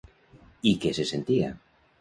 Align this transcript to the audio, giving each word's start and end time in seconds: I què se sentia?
I 0.71 0.73
què 0.85 0.95
se 1.01 1.07
sentia? 1.13 1.55